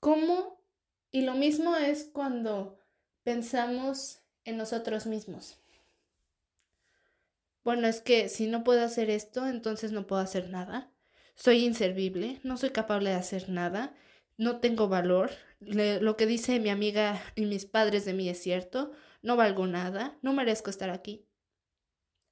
[0.01, 0.65] ¿Cómo?
[1.11, 2.81] Y lo mismo es cuando
[3.25, 5.59] pensamos en nosotros mismos
[7.67, 10.89] bueno, es que si no puedo hacer esto, entonces no puedo hacer nada.
[11.35, 13.93] Soy inservible, no soy capaz de hacer nada,
[14.37, 15.33] no tengo valor.
[15.59, 20.17] lo que dice mi amiga y mis padres de mí es cierto, no valgo nada,
[20.23, 21.27] no merezco estar aquí.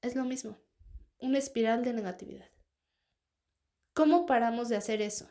[0.01, 0.57] Es lo mismo,
[1.19, 2.49] una espiral de negatividad.
[3.91, 5.29] ¿Cómo paramos de hacer eso?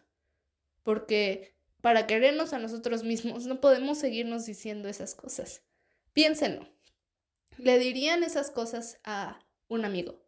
[0.82, 5.62] Porque para querernos a nosotros mismos no podemos seguirnos diciendo esas cosas.
[6.12, 6.68] Piénsenlo.
[7.56, 10.24] ¿Le dirían esas cosas a un amigo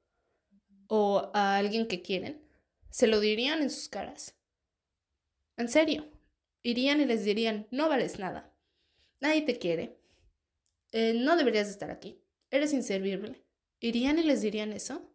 [0.89, 2.47] o a alguien que quieren,
[2.91, 4.37] se lo dirían en sus caras.
[5.57, 6.07] En serio,
[6.63, 8.55] irían y les dirían, no vales nada,
[9.21, 9.99] nadie te quiere,
[10.93, 13.45] eh, no deberías estar aquí, eres inservible.
[13.81, 15.13] ¿Irían y les dirían eso?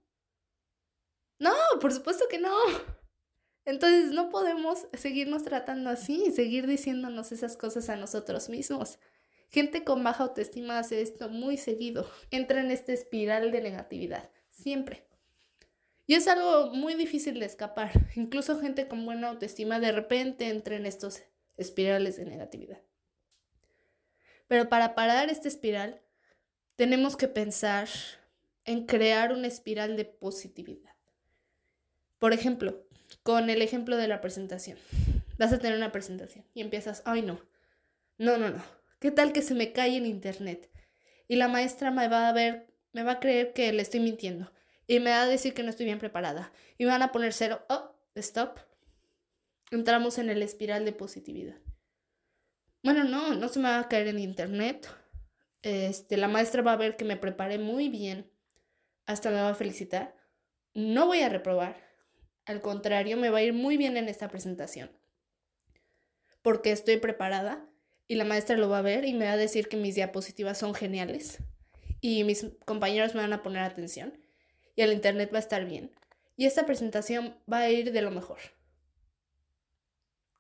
[1.40, 2.56] No, por supuesto que no.
[3.66, 9.00] Entonces no podemos seguirnos tratando así seguir diciéndonos esas cosas a nosotros mismos.
[9.52, 15.06] Gente con baja autoestima hace esto muy seguido, entra en esta espiral de negatividad, siempre.
[16.08, 17.92] Y es algo muy difícil de escapar.
[18.16, 21.22] Incluso gente con buena autoestima de repente entra en estos
[21.58, 22.82] espirales de negatividad.
[24.48, 26.02] Pero para parar esta espiral,
[26.76, 27.90] tenemos que pensar
[28.66, 30.94] en crear una espiral de positividad.
[32.20, 32.86] Por ejemplo,
[33.24, 34.78] con el ejemplo de la presentación.
[35.38, 37.40] Vas a tener una presentación y empiezas, ay no,
[38.18, 38.64] no, no, no,
[39.02, 40.70] ¿Qué tal que se me cae en internet?
[41.28, 44.52] Y la maestra me va a ver, me va a creer que le estoy mintiendo.
[44.86, 46.54] Y me va a decir que no estoy bien preparada.
[46.78, 47.66] Y van a poner cero.
[47.68, 48.60] Oh, stop.
[49.72, 51.56] Entramos en el espiral de positividad.
[52.84, 54.88] Bueno, no, no se me va a caer en internet.
[55.64, 58.32] Este, la maestra va a ver que me preparé muy bien.
[59.08, 60.16] Hasta me va a felicitar.
[60.76, 61.76] No voy a reprobar.
[62.46, 64.92] Al contrario, me va a ir muy bien en esta presentación.
[66.44, 67.68] Porque estoy preparada
[68.12, 70.58] y la maestra lo va a ver y me va a decir que mis diapositivas
[70.58, 71.38] son geniales
[72.02, 74.22] y mis compañeros me van a poner atención
[74.76, 75.96] y el internet va a estar bien
[76.36, 78.40] y esta presentación va a ir de lo mejor.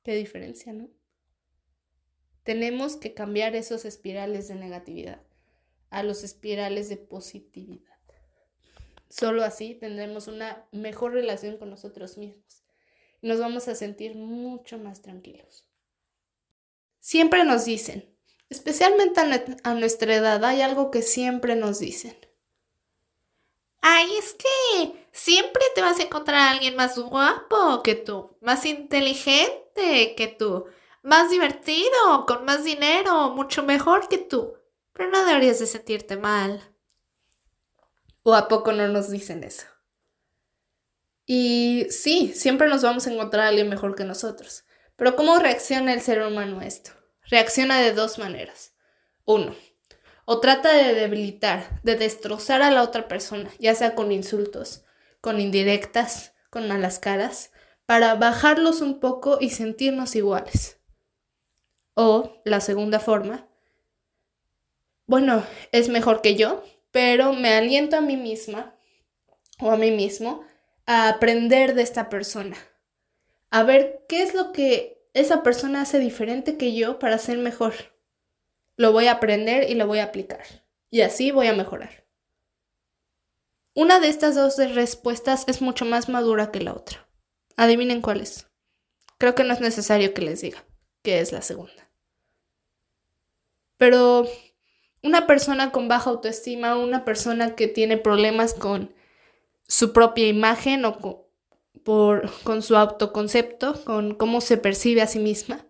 [0.03, 0.89] Qué diferencia, ¿no?
[2.43, 5.21] Tenemos que cambiar esos espirales de negatividad
[5.91, 7.97] a los espirales de positividad.
[9.07, 12.65] Solo así tendremos una mejor relación con nosotros mismos
[13.21, 15.70] y nos vamos a sentir mucho más tranquilos.
[17.01, 18.15] Siempre nos dicen,
[18.49, 19.19] especialmente
[19.63, 22.15] a, nuestra edad, hay algo que siempre nos dicen.
[23.81, 28.67] Ay, es que siempre te vas a encontrar a alguien más guapo que tú, más
[28.67, 30.65] inteligente que tú,
[31.01, 34.53] más divertido, con más dinero, mucho mejor que tú.
[34.93, 36.61] Pero no deberías de sentirte mal.
[38.21, 39.65] ¿O a poco no nos dicen eso?
[41.25, 44.65] Y sí, siempre nos vamos a encontrar a alguien mejor que nosotros.
[45.01, 46.91] Pero ¿cómo reacciona el ser humano a esto?
[47.23, 48.75] Reacciona de dos maneras.
[49.25, 49.55] Uno,
[50.25, 54.83] o trata de debilitar, de destrozar a la otra persona, ya sea con insultos,
[55.19, 57.51] con indirectas, con malas caras,
[57.87, 60.77] para bajarlos un poco y sentirnos iguales.
[61.95, 63.47] O la segunda forma,
[65.07, 68.75] bueno, es mejor que yo, pero me aliento a mí misma
[69.59, 70.45] o a mí mismo
[70.85, 72.55] a aprender de esta persona,
[73.51, 77.73] a ver qué es lo que esa persona hace diferente que yo para ser mejor.
[78.77, 80.43] Lo voy a aprender y lo voy a aplicar.
[80.89, 82.07] Y así voy a mejorar.
[83.75, 87.07] Una de estas dos respuestas es mucho más madura que la otra.
[87.57, 88.47] Adivinen cuál es.
[89.17, 90.65] Creo que no es necesario que les diga
[91.03, 91.89] que es la segunda.
[93.77, 94.27] Pero
[95.03, 98.93] una persona con baja autoestima, una persona que tiene problemas con
[99.67, 101.20] su propia imagen o con,
[101.83, 105.65] por, con su autoconcepto, con cómo se percibe a sí misma,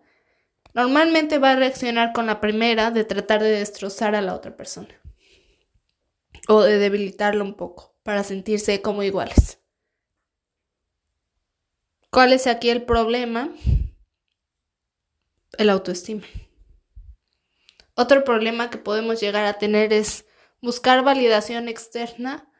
[0.74, 5.00] normalmente va a reaccionar con la primera de tratar de destrozar a la otra persona
[6.48, 9.60] o de debilitarlo un poco para sentirse como iguales.
[12.10, 13.50] ¿Cuál es aquí el problema?
[15.56, 16.24] El autoestima.
[17.94, 20.26] Otro problema que podemos llegar a tener es
[20.60, 22.50] buscar validación externa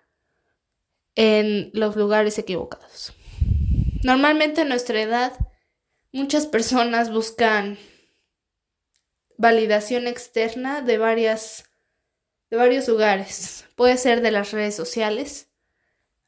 [1.14, 3.14] en los lugares equivocados.
[4.03, 5.33] Normalmente en nuestra edad
[6.11, 7.79] muchas personas buscan
[9.38, 11.65] validación externa de varias
[12.51, 13.65] de varios lugares.
[13.77, 15.49] Puede ser de las redes sociales,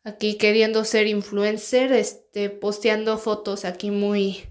[0.04, 4.46] aquí queriendo ser influencer, este, posteando fotos aquí muy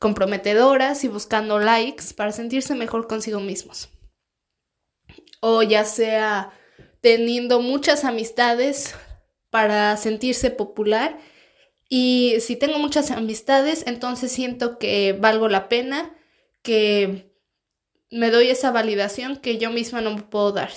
[0.00, 3.90] comprometedoras y buscando likes para sentirse mejor consigo mismos.
[5.40, 6.52] O ya sea
[7.00, 8.94] teniendo muchas amistades
[9.50, 11.18] para sentirse popular
[11.96, 16.12] y si tengo muchas amistades, entonces siento que valgo la pena,
[16.60, 17.32] que
[18.10, 20.72] me doy esa validación que yo misma no me puedo dar.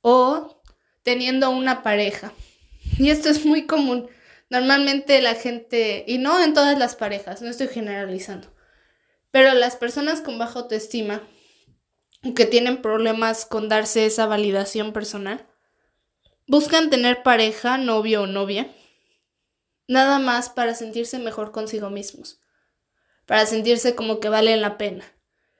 [0.00, 0.60] O
[1.04, 2.32] teniendo una pareja.
[2.98, 4.08] Y esto es muy común.
[4.50, 8.52] Normalmente la gente, y no en todas las parejas, no estoy generalizando,
[9.30, 11.22] pero las personas con baja autoestima,
[12.34, 15.46] que tienen problemas con darse esa validación personal,
[16.48, 18.74] buscan tener pareja, novio o novia,
[19.88, 22.40] nada más para sentirse mejor consigo mismos,
[23.26, 25.04] para sentirse como que valen la pena,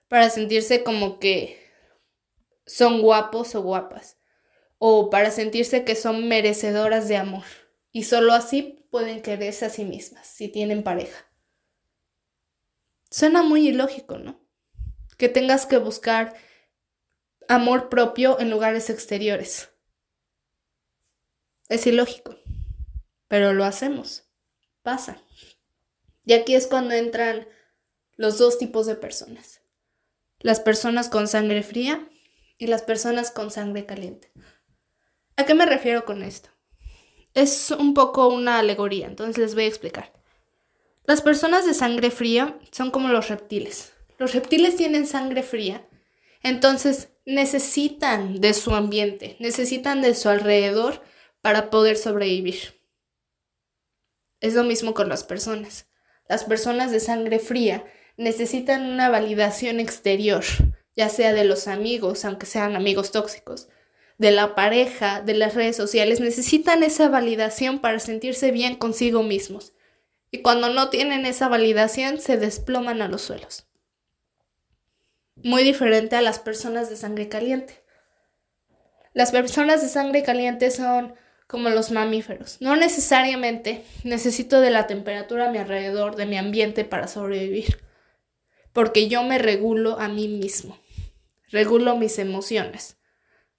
[0.07, 1.59] para sentirse como que
[2.67, 4.19] son guapos o guapas
[4.79, 7.45] o para sentirse que son merecedoras de amor.
[7.91, 11.27] Y solo así pueden quererse a sí mismas, si tienen pareja.
[13.11, 14.41] Suena muy ilógico, ¿no?
[15.17, 16.37] Que tengas que buscar
[17.49, 19.71] amor propio en lugares exteriores.
[21.69, 22.38] Es ilógico,
[23.29, 24.25] pero lo hacemos.
[24.83, 25.23] Pasa.
[26.25, 27.47] Y aquí es cuando entran
[28.17, 29.63] los dos tipos de personas.
[30.41, 32.09] Las personas con sangre fría
[32.59, 34.33] y las personas con sangre caliente.
[35.37, 36.51] ¿A qué me refiero con esto?
[37.35, 40.13] Es un poco una alegoría, entonces les voy a explicar.
[41.05, 43.93] Las personas de sangre fría son como los reptiles.
[44.19, 45.87] Los reptiles tienen sangre fría,
[46.43, 51.03] entonces necesitan de su ambiente, necesitan de su alrededor
[51.41, 52.78] para poder sobrevivir.
[54.41, 55.87] Es lo mismo con las personas.
[56.29, 57.85] Las personas de sangre fría
[58.17, 60.45] necesitan una validación exterior,
[60.95, 63.69] ya sea de los amigos, aunque sean amigos tóxicos,
[64.19, 69.73] de la pareja, de las redes sociales, necesitan esa validación para sentirse bien consigo mismos.
[70.31, 73.67] Y cuando no tienen esa validación, se desploman a los suelos.
[75.37, 77.83] Muy diferente a las personas de sangre caliente.
[79.15, 81.15] Las personas de sangre caliente son
[81.49, 82.59] como los mamíferos.
[82.61, 87.81] No necesariamente necesito de la temperatura a mi alrededor, de mi ambiente para sobrevivir.
[88.73, 90.79] Porque yo me regulo a mí mismo.
[91.51, 92.99] Regulo mis emociones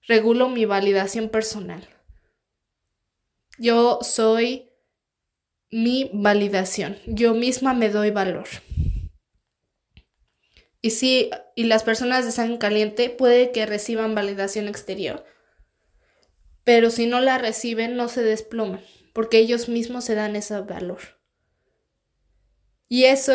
[0.09, 1.87] regulo mi validación personal.
[3.59, 4.71] Yo soy
[5.71, 6.97] mi validación.
[7.05, 8.47] Yo misma me doy valor.
[10.81, 15.25] Y sí, y las personas de sangre caliente puede que reciban validación exterior,
[16.69, 18.81] pero si no la reciben no se desploman,
[19.13, 20.99] porque ellos mismos se dan ese valor.
[22.87, 23.33] Y eso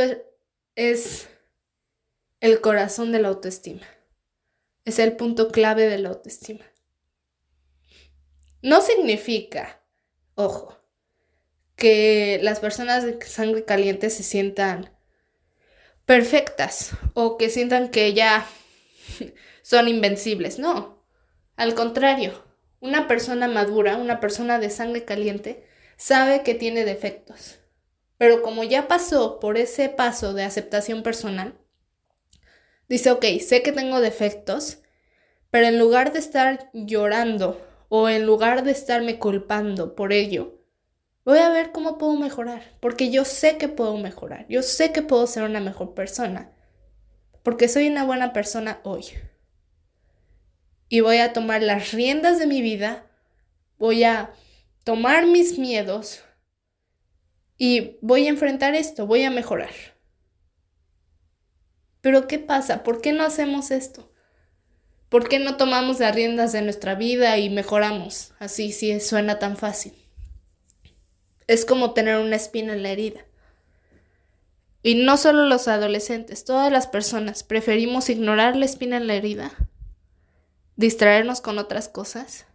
[0.76, 1.28] es
[2.38, 3.84] el corazón de la autoestima
[4.84, 6.64] es el punto clave de la autoestima.
[8.62, 9.82] No significa,
[10.34, 10.78] ojo,
[11.76, 14.94] que las personas de sangre caliente se sientan
[16.06, 18.46] perfectas o que sientan que ya
[19.62, 20.58] son invencibles.
[20.58, 21.02] No,
[21.56, 22.44] al contrario,
[22.84, 25.64] una persona madura, una persona de sangre caliente,
[25.96, 27.58] sabe que tiene defectos.
[28.18, 31.58] Pero como ya pasó por ese paso de aceptación personal,
[32.88, 34.78] Dice, ok, sé que tengo defectos,
[35.50, 40.60] pero en lugar de estar llorando o en lugar de estarme culpando por ello,
[41.24, 45.00] voy a ver cómo puedo mejorar, porque yo sé que puedo mejorar, yo sé que
[45.00, 46.52] puedo ser una mejor persona,
[47.42, 49.06] porque soy una buena persona hoy.
[50.88, 53.06] Y voy a tomar las riendas de mi vida,
[53.78, 54.32] voy a
[54.84, 56.22] tomar mis miedos
[57.56, 59.72] y voy a enfrentar esto, voy a mejorar.
[62.00, 62.82] Pero ¿qué pasa?
[62.82, 64.12] ¿Por qué no hacemos esto?
[65.08, 68.32] ¿Por qué no tomamos las riendas de nuestra vida y mejoramos?
[68.38, 69.94] Así, si suena tan fácil.
[71.46, 73.24] Es como tener una espina en la herida.
[74.82, 79.52] Y no solo los adolescentes, todas las personas preferimos ignorar la espina en la herida,
[80.76, 82.46] distraernos con otras cosas,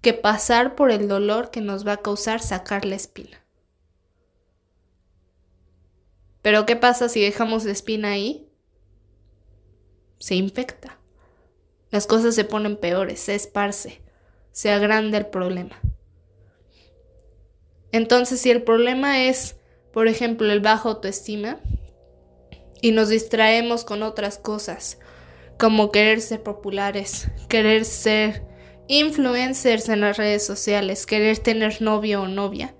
[0.00, 3.42] que pasar por el dolor que nos va a causar sacar la espina.
[6.42, 8.48] Pero ¿qué pasa si dejamos la espina ahí?
[10.18, 10.98] Se infecta.
[11.90, 14.02] Las cosas se ponen peores, se esparce,
[14.52, 15.80] se agranda el problema.
[17.92, 19.56] Entonces, si el problema es
[19.94, 21.60] por ejemplo, el bajo autoestima,
[22.82, 24.98] y nos distraemos con otras cosas,
[25.58, 28.42] como querer ser populares, querer ser
[28.88, 32.74] influencers en las redes sociales, querer tener novio o novia.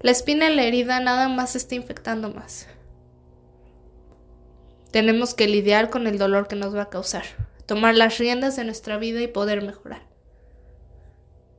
[0.00, 2.66] La espina en la herida nada más está infectando más.
[4.90, 7.24] Tenemos que lidiar con el dolor que nos va a causar,
[7.66, 10.02] tomar las riendas de nuestra vida y poder mejorar.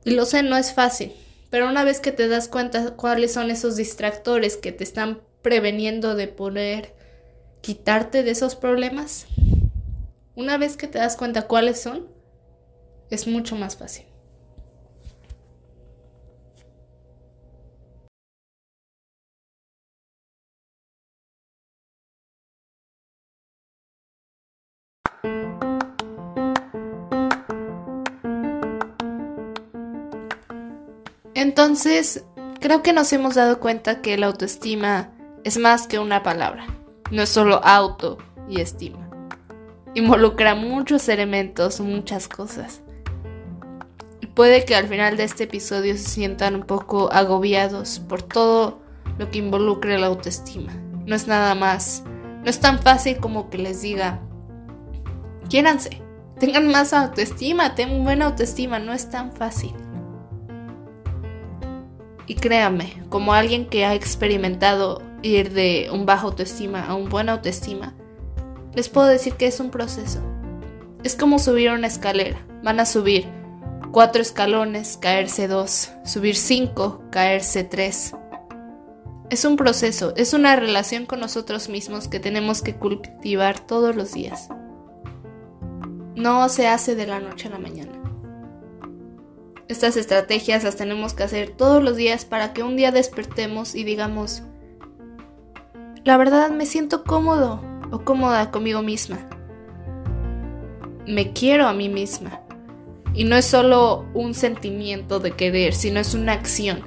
[0.04, 1.12] Y lo sé, no es fácil,
[1.48, 6.14] pero una vez que te das cuenta cuáles son esos distractores que te están preveniendo
[6.14, 6.94] de poder
[7.60, 9.26] quitarte de esos problemas,
[10.34, 12.08] una vez que te das cuenta cuáles son,
[13.10, 14.06] es mucho más fácil.
[31.34, 32.24] Entonces,
[32.60, 35.10] creo que nos hemos dado cuenta que la autoestima
[35.44, 36.66] es más que una palabra.
[37.10, 38.18] No es solo auto
[38.48, 39.01] y estima.
[39.94, 42.80] Involucra muchos elementos, muchas cosas.
[44.34, 48.80] Puede que al final de este episodio se sientan un poco agobiados por todo
[49.18, 50.72] lo que involucra la autoestima.
[51.04, 52.04] No es nada más.
[52.42, 54.20] No es tan fácil como que les diga,
[55.50, 56.00] quiéranse,
[56.40, 58.78] tengan más autoestima, tengan buena autoestima.
[58.78, 59.74] No es tan fácil.
[62.26, 67.32] Y créame, como alguien que ha experimentado ir de un bajo autoestima a un buena
[67.32, 67.94] autoestima,
[68.74, 70.20] les puedo decir que es un proceso.
[71.04, 72.44] Es como subir una escalera.
[72.62, 73.26] Van a subir
[73.90, 78.14] cuatro escalones, caerse dos, subir cinco, caerse tres.
[79.30, 84.12] Es un proceso, es una relación con nosotros mismos que tenemos que cultivar todos los
[84.12, 84.48] días.
[86.14, 87.92] No se hace de la noche a la mañana.
[89.68, 93.84] Estas estrategias las tenemos que hacer todos los días para que un día despertemos y
[93.84, 94.42] digamos,
[96.04, 99.18] la verdad me siento cómodo o cómoda conmigo misma.
[101.06, 102.40] Me quiero a mí misma.
[103.14, 106.80] Y no es solo un sentimiento de querer, sino es una acción.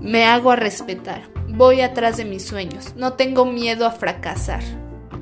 [0.00, 1.28] Me hago a respetar.
[1.48, 2.94] Voy atrás de mis sueños.
[2.96, 4.62] No tengo miedo a fracasar.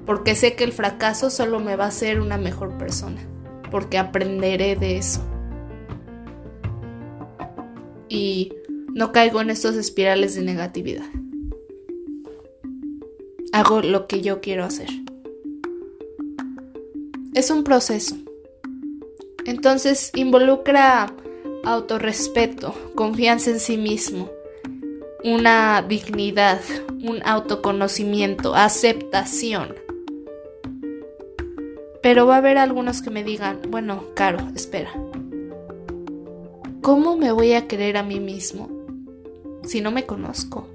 [0.07, 3.21] Porque sé que el fracaso solo me va a hacer una mejor persona.
[3.71, 5.25] Porque aprenderé de eso
[8.11, 8.53] y
[8.93, 11.07] no caigo en estos espirales de negatividad.
[13.53, 14.89] Hago lo que yo quiero hacer.
[17.35, 18.17] Es un proceso.
[19.45, 21.13] Entonces involucra
[21.65, 24.31] autorrespeto, confianza en sí mismo,
[25.25, 26.61] una dignidad,
[27.03, 29.75] un autoconocimiento, aceptación.
[32.03, 34.91] Pero va a haber algunos que me digan, bueno, Caro, espera.
[36.81, 38.71] ¿Cómo me voy a querer a mí mismo
[39.65, 40.67] si no me conozco?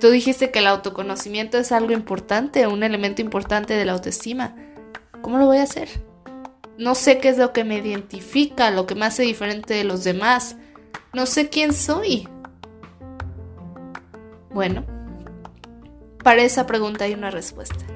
[0.00, 4.56] Tú dijiste que el autoconocimiento es algo importante, un elemento importante de la autoestima.
[5.22, 5.88] ¿Cómo lo voy a hacer?
[6.76, 10.02] No sé qué es lo que me identifica, lo que me hace diferente de los
[10.02, 10.56] demás.
[11.14, 12.28] No sé quién soy.
[14.50, 14.84] Bueno,
[16.24, 17.86] para esa pregunta hay una respuesta.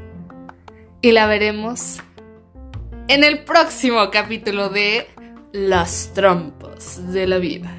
[1.02, 1.98] Y la veremos
[3.08, 5.08] en el próximo capítulo de
[5.50, 7.74] las trampas de la vida,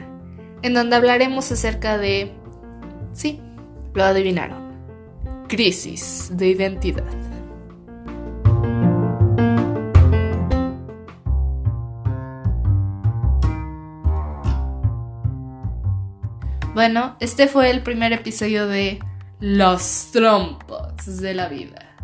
[0.64, 2.34] en donde hablaremos acerca de,
[3.14, 3.41] sí,
[3.94, 4.74] lo adivinaron,
[5.48, 7.04] crisis de identidad.
[16.74, 19.00] Bueno, este fue el primer episodio de
[19.42, 21.96] Las trampas de la vida.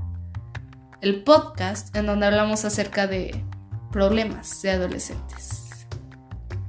[1.02, 3.44] El podcast en donde hablamos acerca de
[3.92, 5.88] problemas de adolescentes.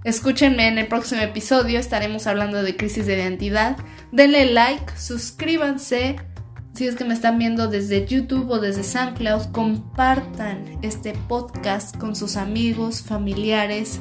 [0.04, 3.76] Escúchenme en el próximo episodio, estaremos hablando de crisis de identidad.
[4.10, 6.16] Denle like, suscríbanse,
[6.72, 12.16] si es que me están viendo desde YouTube o desde SoundCloud, compartan este podcast con
[12.16, 14.00] sus amigos, familiares.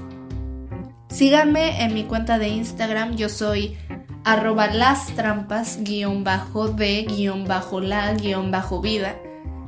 [1.09, 3.77] Síganme en mi cuenta de Instagram, yo soy
[4.23, 9.15] arroba las trampas guion bajo de guion bajo la guion bajo vida.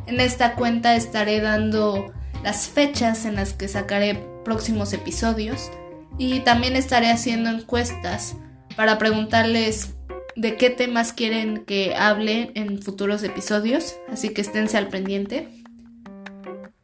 [0.05, 2.13] En esta cuenta estaré dando
[2.43, 4.15] las fechas en las que sacaré
[4.45, 5.69] próximos episodios
[6.17, 8.35] y también estaré haciendo encuestas
[8.75, 9.95] para preguntarles
[10.39, 15.49] de qué temas quieren que hable en futuros episodios, así que esténse al pendiente.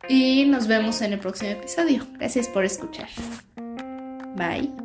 [0.10, 2.06] Y nos vemos en el próximo episodio.
[2.20, 3.08] Gracias por escuchar.
[4.36, 4.85] Bye.